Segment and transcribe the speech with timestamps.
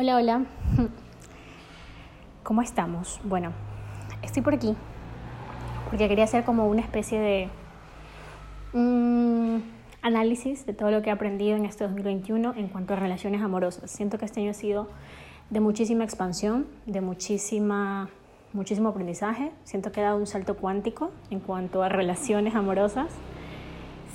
[0.00, 0.44] Hola, hola.
[2.44, 3.18] ¿Cómo estamos?
[3.24, 3.50] Bueno,
[4.22, 4.76] estoy por aquí
[5.90, 7.48] porque quería hacer como una especie de
[8.74, 9.56] mm,
[10.02, 13.90] análisis de todo lo que he aprendido en este 2021 en cuanto a relaciones amorosas.
[13.90, 14.86] Siento que este año ha sido
[15.50, 18.08] de muchísima expansión, de muchísima,
[18.52, 19.50] muchísimo aprendizaje.
[19.64, 23.08] Siento que he dado un salto cuántico en cuanto a relaciones amorosas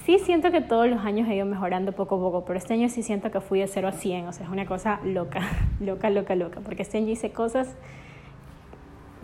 [0.05, 2.89] sí siento que todos los años he ido mejorando poco a poco, pero este año
[2.89, 5.41] sí siento que fui de 0 a 100, o sea, es una cosa loca,
[5.79, 7.75] loca, loca, loca, porque este año hice cosas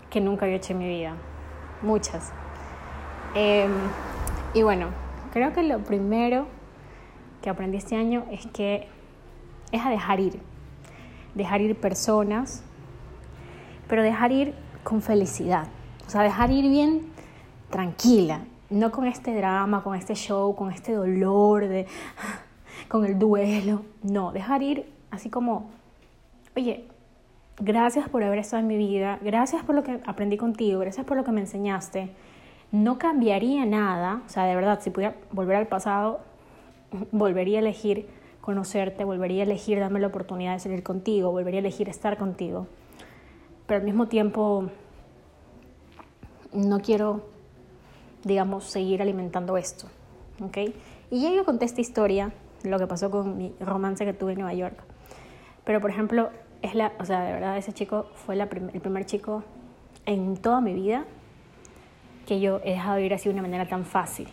[0.09, 1.15] que nunca había hecho en mi vida,
[1.81, 2.31] muchas.
[3.35, 3.71] Em,
[4.53, 4.87] y bueno,
[5.33, 6.47] creo que lo primero
[7.41, 8.87] que aprendí este año es que
[9.71, 10.39] es a dejar ir,
[11.35, 12.63] dejar ir personas,
[13.87, 14.53] pero dejar ir
[14.83, 15.67] con felicidad,
[16.07, 17.11] o sea, dejar ir bien
[17.69, 21.87] tranquila, no con este drama, con este show, con este dolor, de,
[22.87, 23.83] con el duelo.
[24.03, 25.69] No, dejar ir así como,
[26.55, 26.85] oye,
[27.59, 31.17] gracias por haber estado en mi vida, gracias por lo que aprendí contigo, gracias por
[31.17, 32.11] lo que me enseñaste.
[32.71, 36.19] No cambiaría nada, o sea, de verdad, si pudiera volver al pasado,
[37.11, 38.07] volvería a elegir
[38.41, 42.67] conocerte, volvería a elegir darme la oportunidad de salir contigo, volvería a elegir estar contigo.
[43.65, 44.69] Pero al mismo tiempo,
[46.53, 47.21] no quiero
[48.23, 49.87] digamos, seguir alimentando esto.
[50.41, 50.57] ¿ok?
[51.11, 52.31] Y ya yo conté esta historia,
[52.63, 54.77] lo que pasó con mi romance que tuve en Nueva York.
[55.63, 56.29] Pero, por ejemplo,
[56.61, 59.43] es la, o sea, de verdad, ese chico fue la el primer chico
[60.05, 61.05] en toda mi vida
[62.27, 64.27] que yo he dejado de vivir así de una manera tan fácil.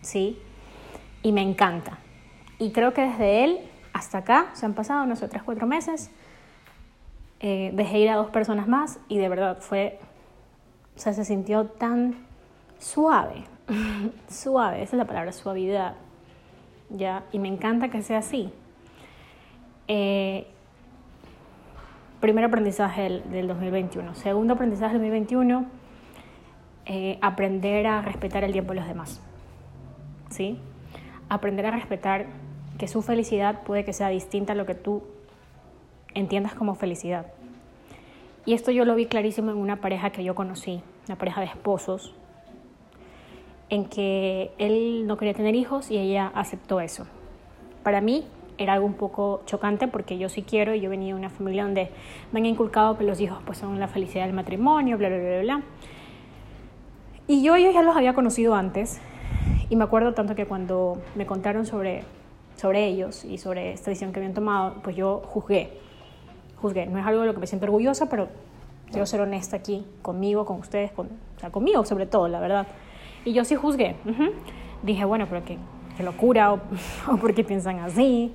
[0.00, 0.38] ¿Sí?
[1.22, 1.98] Y me encanta.
[2.58, 3.60] Y creo que desde él
[3.92, 6.10] hasta acá, se han pasado, no sé, tres, cuatro meses,
[7.40, 9.98] eh, dejé ir a dos personas más y de verdad fue,
[10.96, 12.27] o sea, se sintió tan
[12.78, 13.44] suave,
[14.28, 15.94] suave, esa es la palabra, suavidad,
[16.90, 17.24] ¿ya?
[17.32, 18.52] Y me encanta que sea así.
[19.88, 20.46] Eh,
[22.20, 24.14] primer aprendizaje del, 2021.
[24.14, 25.66] Segundo aprendizaje del 2021,
[26.86, 29.20] eh, aprender a respetar el tiempo de los demás,
[30.30, 30.58] ¿sí?
[31.28, 32.26] Aprender a respetar
[32.78, 35.02] que su felicidad puede que sea distinta a lo que tú
[36.14, 37.26] entiendas como felicidad.
[38.46, 41.48] Y esto yo lo vi clarísimo en una pareja que yo conocí, una pareja de
[41.48, 42.14] esposos,
[43.70, 47.06] en que él no quería tener hijos y ella aceptó eso.
[47.82, 48.24] Para mí
[48.58, 51.62] era algo un poco chocante porque yo sí quiero y yo venía de una familia
[51.62, 51.90] donde
[52.32, 55.40] me han inculcado que los hijos pues son la felicidad del matrimonio, bla, bla, bla,
[55.42, 55.62] bla.
[57.26, 59.00] Y yo ellos ya los había conocido antes
[59.70, 62.02] y me acuerdo tanto que cuando me contaron sobre,
[62.56, 65.78] sobre ellos y sobre esta decisión que habían tomado, pues yo juzgué.
[66.56, 66.86] Juzgué.
[66.86, 68.28] No es algo de lo que me siento orgullosa, pero
[68.90, 72.66] quiero ser honesta aquí conmigo, con ustedes, con, o sea, conmigo sobre todo, la verdad.
[73.24, 73.96] Y yo sí juzgué.
[74.82, 75.58] Dije, bueno, pero qué,
[75.96, 76.60] qué locura, o,
[77.12, 78.32] o por qué piensan así.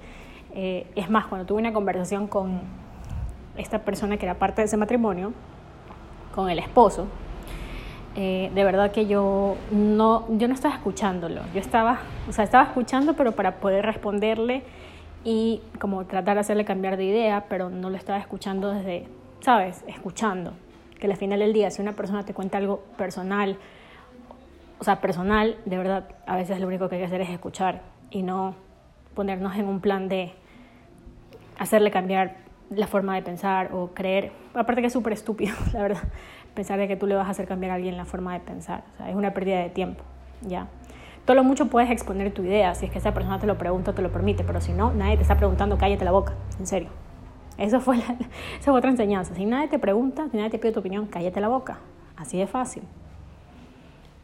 [0.55, 2.61] Eh, es más, cuando tuve una conversación con
[3.57, 5.33] esta persona que era parte de ese matrimonio,
[6.33, 7.07] con el esposo,
[8.15, 11.41] eh, de verdad que yo no, yo no estaba escuchándolo.
[11.53, 14.63] Yo estaba, o sea, estaba escuchando, pero para poder responderle
[15.23, 19.07] y como tratar de hacerle cambiar de idea, pero no lo estaba escuchando desde,
[19.39, 19.83] ¿sabes?
[19.87, 20.53] Escuchando.
[20.99, 23.57] Que al final del día, si una persona te cuenta algo personal,
[24.83, 27.83] o sea, personal, de verdad, a veces lo único que hay que hacer es escuchar
[28.11, 28.53] y no
[29.15, 30.33] ponernos en un plan de
[31.57, 32.35] hacerle cambiar
[32.69, 36.03] la forma de pensar o creer, aparte que es súper estúpido, la verdad,
[36.53, 38.83] pensar de que tú le vas a hacer cambiar a alguien la forma de pensar,
[38.95, 40.03] o sea, es una pérdida de tiempo,
[40.41, 40.67] ¿ya?
[41.23, 43.93] Todo lo mucho puedes exponer tu idea, si es que esa persona te lo pregunta,
[43.93, 46.89] te lo permite, pero si no, nadie te está preguntando, cállate la boca, en serio.
[47.57, 47.99] Eso fue,
[48.59, 49.33] esa fue otra enseñanza.
[49.33, 51.77] Si nadie te pregunta, si nadie te pide tu opinión, cállate la boca.
[52.17, 52.83] Así de fácil.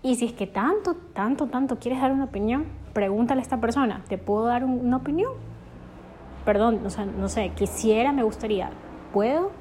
[0.02, 4.04] Y si es que tanto, tanto, tanto quieres dar una opinión, pregúntale a esta persona,
[4.08, 5.34] ¿te puedo dar una opinión?
[6.46, 8.72] Perdón, no sé, quisiera, me gustaría,
[9.14, 9.52] ¿puedo?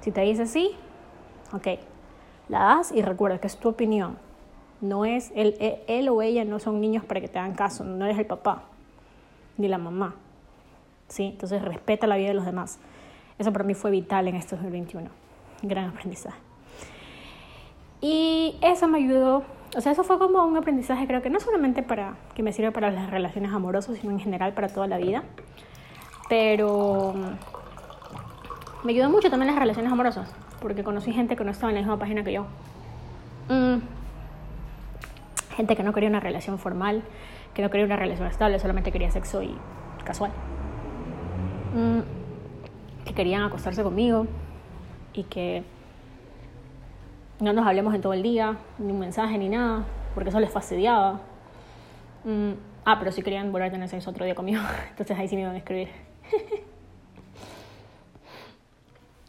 [0.00, 0.72] Si te dice sí,
[1.52, 1.78] ok,
[2.48, 4.18] la das y recuerda que es tu opinión.
[4.80, 7.84] No es, él, e, él o ella no son niños para que te hagan caso,
[7.84, 8.64] no eres el papá,
[9.56, 10.16] ni la mamá.
[11.06, 11.26] ¿Sí?
[11.26, 12.80] Entonces respeta la vida de los demás.
[13.38, 15.08] Eso para mí fue vital en este 2021.
[15.62, 16.51] Gran aprendizaje.
[18.02, 19.44] Y eso me ayudó,
[19.76, 22.72] o sea, eso fue como un aprendizaje, creo que no solamente para que me sirve
[22.72, 25.22] para las relaciones amorosas, sino en general para toda la vida.
[26.28, 31.70] Pero mm, me ayudó mucho también las relaciones amorosas, porque conocí gente que no estaba
[31.70, 32.46] en la misma página que yo.
[33.48, 33.78] Mm,
[35.54, 37.04] gente que no quería una relación formal,
[37.54, 39.56] que no quería una relación estable, solamente quería sexo y
[40.04, 40.32] casual.
[41.76, 42.00] Mm,
[43.04, 44.26] que querían acostarse conmigo
[45.12, 45.62] y que
[47.42, 49.84] no nos hablemos en todo el día, ni un mensaje ni nada,
[50.14, 51.20] porque eso les fastidiaba.
[52.24, 52.52] Mm,
[52.84, 55.42] ah, pero si querían volver a tener sexo otro día conmigo, entonces ahí sí me
[55.42, 55.88] iban a escribir.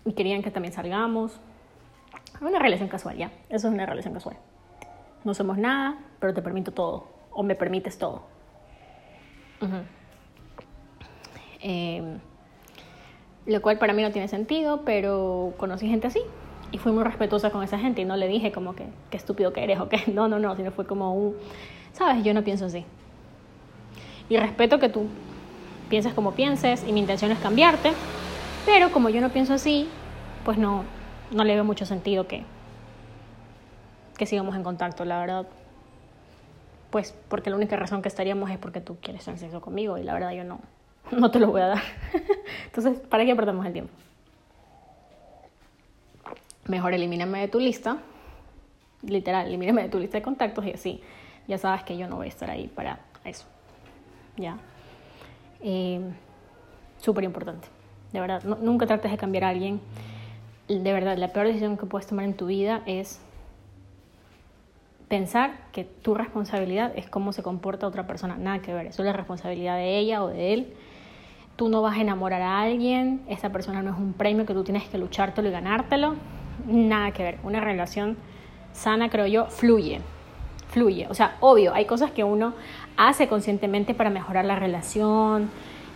[0.06, 1.40] y querían que también salgamos.
[2.40, 3.32] Una relación casual, ya.
[3.50, 4.38] Eso es una relación casual.
[5.24, 7.08] No somos nada, pero te permito todo.
[7.32, 8.22] O me permites todo.
[11.62, 12.20] Em,
[13.48, 16.22] lo cual para mí no tiene sentido, pero conocí gente así.
[16.74, 19.54] Y fui muy respetuosa con esa gente y no le dije como que qué estúpido
[19.54, 20.02] que eres o qué.
[20.12, 21.36] No, no, no, sino fue como un,
[21.94, 22.84] sabes, yo no pienso así.
[24.28, 25.06] Y respeto que tú
[25.90, 27.92] pienses como pienses y mi intención es cambiarte,
[28.66, 29.88] pero como yo no pienso así,
[30.44, 30.84] pues no,
[31.32, 32.44] no le veo mucho sentido que,
[34.18, 35.48] que sigamos en contacto, la verdad.
[36.90, 40.04] Pues porque la única razón que estaríamos es porque tú quieres tener sexo conmigo y
[40.04, 40.60] la verdad yo no,
[41.12, 41.84] no te lo voy a dar.
[42.66, 43.94] Entonces, ¿para qué perdemos el tiempo?
[46.68, 47.98] Mejor elimíname de tu lista,
[49.02, 51.02] literal, elimíname de tu lista de contactos y así
[51.48, 53.46] ya sabes que yo no voy a estar ahí para eso.
[54.38, 54.58] ¿Ya?
[55.62, 56.02] Eh,
[57.04, 57.68] Súper importante.
[58.14, 59.82] De verdad, nunca trates de cambiar a alguien.
[60.70, 63.20] De verdad, la peor decisión que puedes tomar en tu vida es
[65.10, 68.38] pensar que tu responsabilidad es cómo se comporta otra persona.
[68.38, 68.88] Nada que ver.
[68.88, 70.74] Eso es la responsabilidad de ella o de él.
[71.58, 73.22] Tú no vas a enamorar a alguien.
[73.28, 76.16] Esa persona no es un premio que tú tienes que luchártelo y ganártelo.
[76.66, 77.38] Nada que ver.
[77.44, 78.18] Una relación
[78.74, 80.02] sana, creo yo, fluye
[80.74, 81.08] fluye.
[81.10, 82.54] O sea, obvio, hay cosas que uno
[82.98, 85.50] hace conscientemente para mejorar la relación.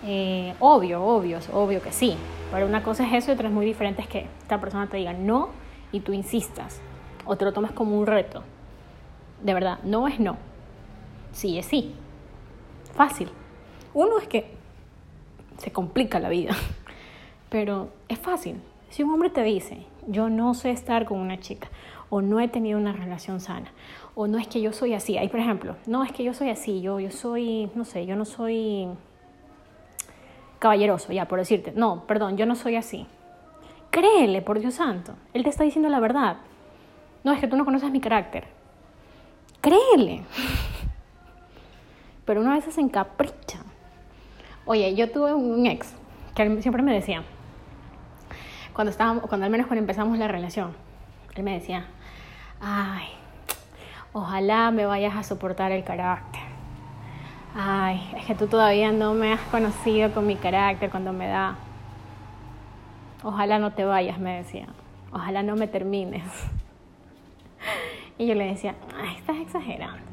[0.05, 2.15] Eh, obvio, obvio, obvio que sí.
[2.51, 4.97] Pero una cosa es eso y otra es muy diferente es que esta persona te
[4.97, 5.49] diga no
[5.91, 6.79] y tú insistas.
[7.25, 8.43] O te lo tomes como un reto.
[9.43, 10.37] De verdad, no es no.
[11.33, 11.93] Sí es sí.
[12.93, 13.29] Fácil.
[13.93, 14.51] Uno es que
[15.57, 16.55] se complica la vida.
[17.49, 18.61] Pero es fácil.
[18.89, 21.69] Si un hombre te dice, yo no sé estar con una chica,
[22.09, 23.71] o no he tenido una relación sana,
[24.15, 25.17] o no es que yo soy así.
[25.17, 28.15] Hay, por ejemplo, no es que yo soy así, yo, yo soy, no sé, yo
[28.15, 28.87] no soy
[30.59, 31.73] caballeroso, ya, por decirte.
[31.75, 33.05] No, perdón, yo no soy así.
[33.91, 35.13] Créele, por Dios santo.
[35.33, 36.37] Él te está diciendo la verdad.
[37.23, 38.45] No, es que tú no conoces mi carácter.
[39.61, 40.23] Créele.
[42.25, 43.59] Pero una vez se encapricha.
[44.65, 45.93] Oye, yo tuve un ex
[46.35, 47.23] que siempre me decía,
[48.77, 50.71] cuando estábamos, cuando al menos cuando empezamos la relación,
[51.33, 51.85] él me decía,
[52.61, 53.07] ay,
[54.13, 56.43] ojalá me vayas a soportar el carácter.
[57.55, 61.55] Ay, es que tú todavía no me has conocido con mi carácter cuando me da.
[63.23, 64.67] Ojalá no te vayas, me decía.
[65.11, 66.21] Ojalá no me termines.
[68.19, 70.05] Y yo le decía, ay, estás exagerando.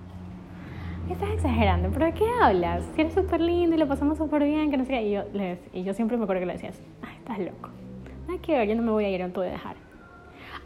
[1.10, 2.82] Estás exagerando, pero ¿de qué hablas?
[2.94, 5.24] Si eres súper lindo y lo pasamos súper bien, que no sé Y yo,
[5.74, 7.83] y yo siempre me acuerdo que le decías, ay, estás loco.
[8.26, 9.84] Nada que yo no me voy a ir, no te voy a dejar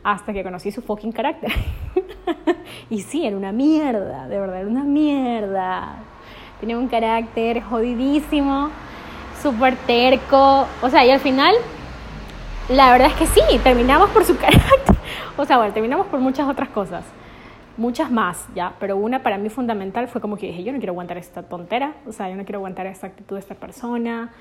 [0.03, 1.53] hasta que conocí su fucking carácter.
[2.91, 5.97] y sí, era una mierda, de verdad, era una mierda.
[6.61, 8.71] Tenía un carácter jodidísimo,
[9.43, 10.67] súper terco.
[10.83, 11.55] O sea, y al final,
[12.69, 14.97] la verdad es que sí, terminamos por su carácter.
[15.37, 17.05] O sea, bueno, terminamos por muchas otras cosas.
[17.77, 18.73] Muchas más, ¿ya?
[18.81, 21.95] Pero una para mí fundamental fue como que dije, yo no quiero aguantar esta tontera,
[22.07, 24.33] o sea, yo no quiero aguantar esta actitud de esta persona,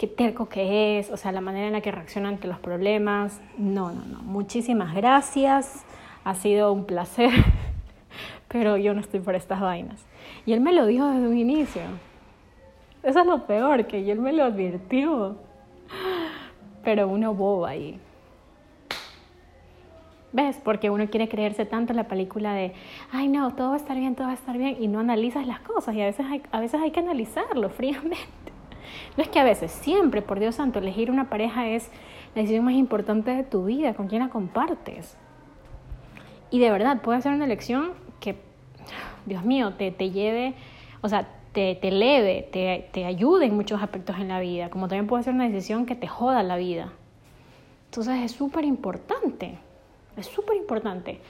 [0.00, 3.38] qué terco que es, o sea, la manera en la que reacciona ante los problemas.
[3.58, 4.22] No, no, no.
[4.22, 5.84] Muchísimas gracias.
[6.24, 7.28] Ha sido un placer,
[8.48, 10.02] pero yo no estoy por estas vainas.
[10.46, 11.82] Y él me lo dijo desde un inicio.
[13.02, 15.36] Eso es lo peor, que él me lo advirtió.
[16.82, 18.00] Pero uno boba ahí.
[20.32, 20.58] ¿Ves?
[20.64, 22.72] Porque uno quiere creerse tanto en la película de,
[23.12, 25.46] ay no, todo va a estar bien, todo va a estar bien, y no analizas
[25.46, 28.59] las cosas, y a veces hay, a veces hay que analizarlo fríamente.
[29.16, 31.90] No es que a veces, siempre, por Dios santo, elegir una pareja es
[32.34, 35.16] la decisión más importante de tu vida, con quien la compartes.
[36.50, 38.36] Y de verdad, puede ser una elección que,
[39.26, 40.54] Dios mío, te, te lleve,
[41.00, 44.88] o sea, te, te eleve, te, te ayude en muchos aspectos en la vida, como
[44.88, 46.92] también puede ser una decisión que te joda la vida.
[47.86, 49.58] Entonces es súper importante,
[50.16, 51.20] es súper importante.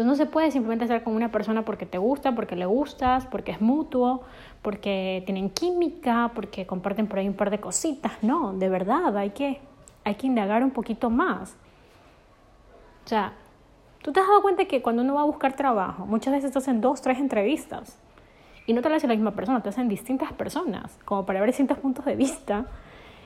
[0.00, 3.26] Entonces no se puede simplemente estar con una persona porque te gusta, porque le gustas,
[3.26, 4.22] porque es mutuo,
[4.62, 8.12] porque tienen química, porque comparten por ahí un par de cositas.
[8.22, 9.60] No, de verdad, hay que,
[10.02, 11.54] hay que indagar un poquito más.
[13.04, 13.34] O sea,
[14.00, 16.56] tú te has dado cuenta que cuando uno va a buscar trabajo, muchas veces te
[16.56, 17.98] hacen dos, tres entrevistas.
[18.66, 21.50] Y no te lo hace la misma persona, te hacen distintas personas, como para ver
[21.50, 22.64] distintos puntos de vista.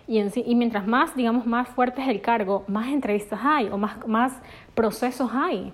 [0.09, 3.79] Y, en y mientras más, digamos, más fuerte es el cargo, más entrevistas hay o
[3.79, 4.33] más, más
[4.75, 5.73] procesos hay.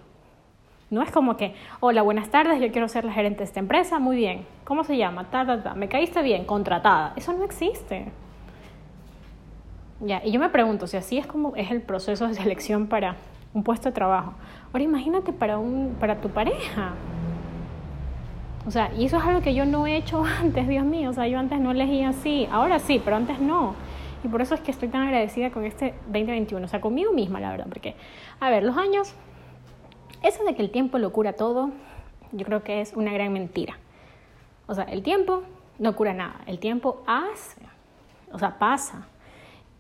[0.91, 4.01] No es como que, hola, buenas tardes, yo quiero ser la gerente de esta empresa,
[4.01, 4.45] muy bien.
[4.65, 5.31] ¿Cómo se llama?
[5.31, 5.75] Ta, ta.
[5.75, 7.13] Me caíste bien, contratada.
[7.15, 8.07] Eso no existe.
[10.01, 13.15] Ya, y yo me pregunto, si así es como es el proceso de selección para
[13.55, 14.35] un puesto de trabajo.
[14.73, 16.95] Ahora imagínate para, un, para tu pareja.
[18.67, 21.11] O sea, y eso es algo que yo no he hecho antes, Dios mío.
[21.11, 22.49] O sea, yo antes no elegía así.
[22.51, 23.75] Ahora sí, pero antes no.
[24.25, 27.41] Y por eso es que estoy tan agradecida con este 2021, o sea, conmigo misma,
[27.41, 27.95] la verdad, porque,
[28.39, 29.15] a ver, los años,
[30.23, 31.71] eso de que el tiempo lo cura todo,
[32.33, 33.79] yo creo que es una gran mentira.
[34.67, 35.43] O sea, el tiempo
[35.79, 37.61] no cura nada, el tiempo hace,
[38.33, 39.07] o sea, pasa.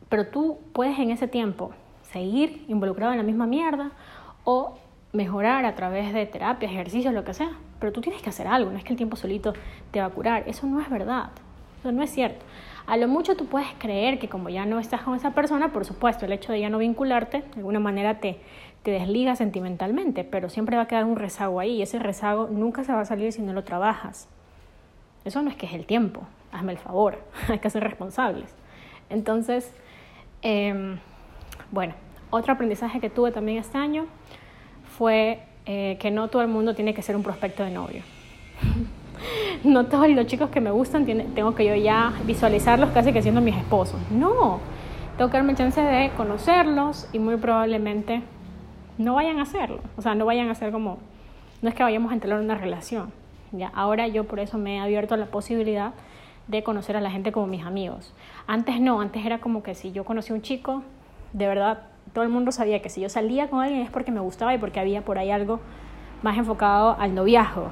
[0.08, 3.92] Pero tú puedes en ese tiempo seguir involucrado en la misma mierda
[4.44, 4.78] o
[5.12, 7.52] mejorar a través de terapia, ejercicios, lo que sea.
[7.78, 9.52] Pero tú tienes que hacer algo, no es que el tiempo solito
[9.90, 10.44] te va a curar.
[10.46, 11.30] Eso no es verdad,
[11.80, 12.44] eso no es cierto.
[12.86, 15.84] A lo mucho tú puedes creer que como ya no estás con esa persona, por
[15.84, 18.38] supuesto, el hecho de ya no vincularte, de alguna manera te,
[18.82, 22.84] te desliga sentimentalmente, pero siempre va a quedar un rezago ahí y ese rezago nunca
[22.84, 24.28] se va a salir si no lo trabajas.
[25.24, 26.22] Eso no es que es el tiempo,
[26.52, 27.18] hazme el favor,
[27.48, 28.54] hay que ser responsables.
[29.08, 29.72] Entonces,
[30.42, 30.98] em,
[31.70, 31.94] bueno,
[32.30, 34.06] otro aprendizaje que tuve también este año
[34.96, 38.02] fue eh, que no todo el mundo tiene que ser un prospecto de novio.
[39.64, 43.40] no todos los chicos que me gustan tengo que yo ya visualizarlos casi que siendo
[43.40, 44.00] mis esposos.
[44.10, 44.60] No,
[45.16, 48.22] tengo que darme chance de conocerlos y muy probablemente
[48.98, 49.80] no vayan a hacerlo.
[49.96, 50.98] O sea, no vayan a ser como,
[51.62, 53.12] no es que vayamos a entrar en una relación.
[53.52, 53.70] ¿ya?
[53.74, 55.92] Ahora yo por eso me he abierto a la posibilidad
[56.48, 58.12] de conocer a la gente como mis amigos.
[58.46, 60.82] Antes no, antes era como que si yo conocí a un chico,
[61.32, 64.20] de verdad todo el mundo sabía que si yo salía con alguien es porque me
[64.20, 65.60] gustaba y porque había por ahí algo
[66.22, 67.70] más enfocado al noviazgo.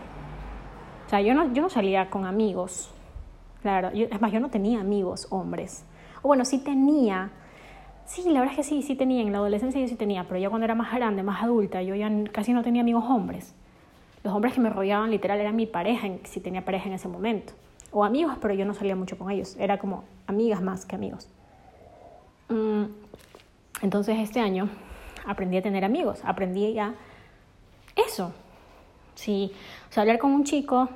[1.08, 2.90] O sea, yo no, yo no salía con amigos.
[3.62, 5.86] Claro, es más, yo no tenía amigos hombres.
[6.20, 7.30] O bueno, sí tenía.
[8.04, 9.22] Sí, la verdad es que sí, sí tenía.
[9.22, 11.94] En la adolescencia yo sí tenía, pero ya cuando era más grande, más adulta, yo
[11.94, 13.54] ya casi no tenía amigos hombres.
[14.22, 17.54] Los hombres que me rodeaban literal eran mi pareja, si tenía pareja en ese momento.
[17.90, 19.56] O amigos, pero yo no salía mucho con ellos.
[19.58, 21.26] Era como amigas más que amigos.
[22.50, 22.84] Mm,
[23.80, 24.68] entonces este año
[25.24, 26.96] aprendí a tener amigos, aprendí ya
[27.96, 28.34] eso.
[29.18, 29.50] Sí,
[29.90, 30.88] o sea, hablar con un chico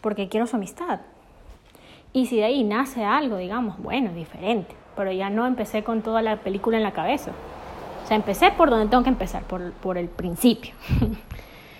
[0.00, 0.98] porque quiero su amistad.
[2.12, 4.74] Y si de ahí nace algo, digamos, bueno, diferente.
[4.96, 7.30] Pero ya no empecé con toda la película en la cabeza.
[8.02, 10.74] O sea, empecé por donde tengo que empezar, por, por el principio.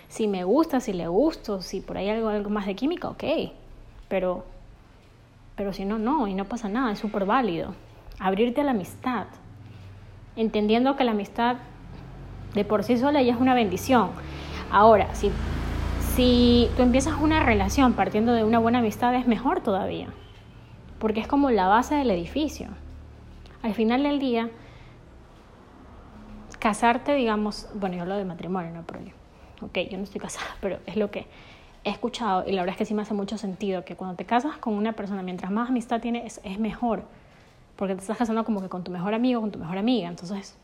[0.09, 3.25] si me gusta, si le gusto, si por ahí algo, algo más de química, ok.
[4.09, 4.45] Pero,
[5.57, 7.75] pero si no, no, y no pasa nada, es súper válido.
[8.21, 9.27] Abrirte a la amistad
[10.37, 11.57] entendiendo que la amistad
[12.55, 14.11] de por sí sola ya es una bendición.
[14.71, 15.33] Ahora, si,
[16.15, 20.09] si tú empiezas una relación partiendo de una buena amistad, es mejor todavía,
[20.99, 22.69] porque es como la base del edificio.
[23.63, 24.49] Al final del día,
[26.59, 29.17] casarte, digamos, bueno, yo hablo de matrimonio, no problema.
[29.61, 31.27] Ok, yo no estoy casada, pero es lo que
[31.83, 34.25] he escuchado y la verdad es que sí me hace mucho sentido que cuando te
[34.25, 37.03] casas con una persona, mientras más amistad tienes, es mejor
[37.77, 40.57] porque te estás casando como que con tu mejor amigo, con tu mejor amiga, entonces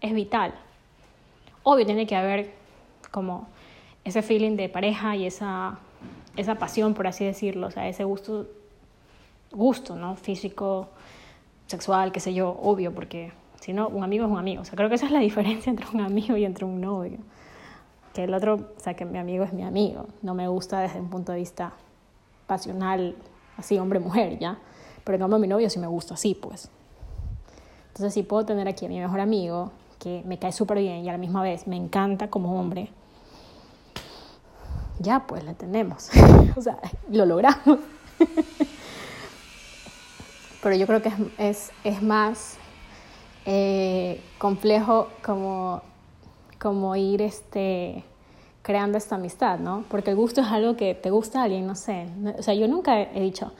[0.00, 0.54] es vital.
[1.62, 2.57] Obvio tiene que haber
[3.10, 3.48] como
[4.04, 5.78] ese feeling de pareja y esa,
[6.36, 8.46] esa pasión, por así decirlo, o sea, ese gusto,
[9.52, 10.16] gusto, ¿no?
[10.16, 10.88] Físico,
[11.66, 14.62] sexual, qué sé yo, obvio, porque si no, un amigo es un amigo.
[14.62, 17.18] O sea, creo que esa es la diferencia entre un amigo y entre un novio.
[18.14, 20.06] Que el otro, o sea, que mi amigo es mi amigo.
[20.22, 21.72] No me gusta desde un punto de vista
[22.46, 23.14] pasional,
[23.56, 24.58] así hombre-mujer, ¿ya?
[25.04, 26.70] Pero en cambio mi novio sí me gusta así, pues.
[27.88, 31.08] Entonces si puedo tener aquí a mi mejor amigo, que me cae súper bien y
[31.08, 32.90] a la misma vez me encanta como hombre,
[34.98, 36.10] ya pues le tenemos.
[36.56, 36.78] o sea,
[37.10, 37.78] lo logramos.
[40.62, 42.56] Pero yo creo que es, es, más
[43.46, 45.82] eh, complejo como,
[46.58, 48.04] como ir este,
[48.62, 49.84] creando esta amistad, ¿no?
[49.88, 52.08] Porque el gusto es algo que te gusta a alguien, no sé.
[52.36, 53.52] O sea, yo nunca he dicho,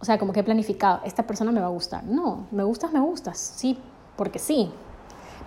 [0.00, 2.04] o sea, como que he planificado, esta persona me va a gustar.
[2.04, 3.78] No, me gustas, me gustas, sí,
[4.16, 4.70] porque sí.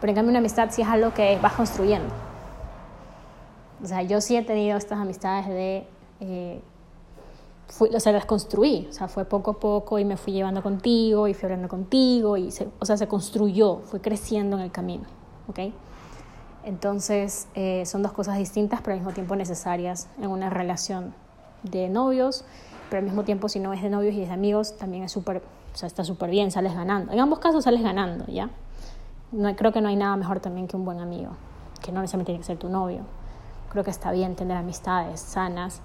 [0.02, 2.35] Pero en cambio una amistad sí es algo que vas construyendo.
[3.84, 5.88] O sea, yo sí he tenido estas amistades de...
[6.20, 6.62] Eh,
[7.80, 8.88] o sea, las construí.
[8.90, 12.38] O sea, fue poco a poco y me fui llevando contigo y fui hablando contigo.
[12.38, 15.06] Y o sea, se construyó, fue creciendo en el camino.
[15.48, 15.60] ¿Ok?
[16.64, 21.14] Entonces, eh, son dos cosas distintas, pero al mismo tiempo necesarias en una relación
[21.64, 22.46] de novios
[22.90, 25.12] pero al mismo tiempo si no es de novios y es de amigos, también es
[25.12, 25.38] súper,
[25.74, 27.12] o sea, está súper bien, sales ganando.
[27.12, 28.50] En ambos casos sales ganando, ¿ya?
[29.32, 31.32] No, creo que no hay nada mejor también que un buen amigo,
[31.82, 33.02] que no necesariamente tiene que ser tu novio.
[33.70, 35.82] Creo que está bien tener amistades sanas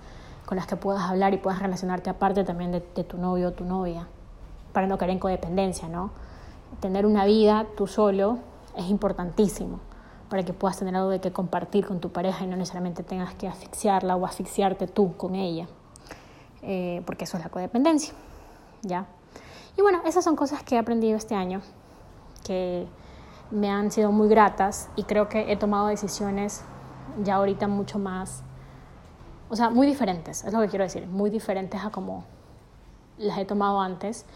[0.46, 3.52] con las que puedas hablar y puedas relacionarte aparte también de, de tu novio o
[3.52, 4.08] tu novia,
[4.72, 6.10] para no caer en codependencia, ¿no?
[6.80, 8.38] Tener una vida tú solo
[8.76, 9.80] es importantísimo
[10.30, 13.34] para que puedas tener algo de que compartir con tu pareja y no necesariamente tengas
[13.34, 15.66] que asfixiarla o asfixiarte tú con ella.
[16.62, 18.14] Eh, porque eso es la codependencia,
[18.82, 19.06] ¿ya?
[19.76, 21.62] Y bueno, esas son cosas que he aprendido este año,
[22.44, 22.87] que
[23.50, 26.62] me han sido muy gratas y creo que he tomado decisiones
[27.23, 28.43] ya ahorita mucho más,
[29.49, 32.25] o sea, muy diferentes, es lo que quiero decir, muy diferentes a como
[33.19, 34.26] las he tomado antes.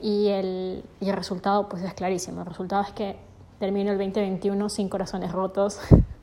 [0.00, 2.40] Y el, y el resultado pues es clarísimo.
[2.40, 3.16] El resultado es que
[3.58, 5.78] termino el 2021 sin corazones rotos,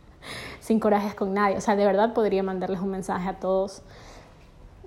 [0.60, 1.58] sin corajes con nadie.
[1.58, 3.84] O sea, de verdad podría mandarles un mensaje a todos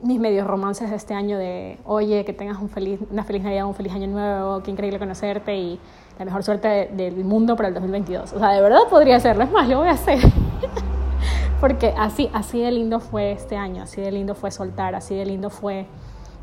[0.02, 3.66] mis medios romances de este año de, oye, que tengas un feliz, una feliz Navidad,
[3.66, 5.78] un feliz año nuevo, qué increíble conocerte y
[6.18, 8.32] la mejor suerte del mundo para el 2022.
[8.32, 9.44] O sea, de verdad podría hacerlo.
[9.44, 10.18] Es más, lo voy a hacer.
[11.60, 15.26] Porque así, así de lindo fue este año, así de lindo fue soltar, así de
[15.26, 15.86] lindo fue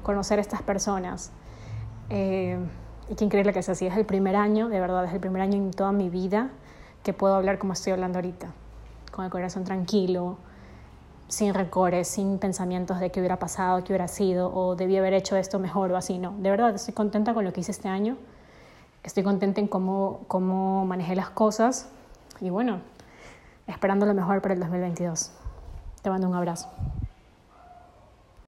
[0.04, 1.32] conocer a estas personas.
[2.12, 2.60] Eh,
[3.10, 3.88] y qué increíble que sea así.
[3.88, 6.52] Es el primer año, de verdad, es el primer año en toda mi vida
[7.04, 8.54] que puedo hablar como estoy hablando ahorita.
[9.12, 10.38] Con el corazón tranquilo,
[11.28, 15.36] sin recores, sin pensamientos de qué hubiera pasado, qué hubiera sido, o debí haber hecho
[15.36, 16.20] esto mejor o así.
[16.20, 18.18] No, de verdad, estoy contenta con lo que hice este año.
[19.04, 21.90] Estoy contenta en cómo, cómo manejé las cosas.
[22.40, 22.82] Y bueno,
[23.68, 25.32] esperando lo mejor para el 2022.
[26.02, 26.70] Te mando un abrazo.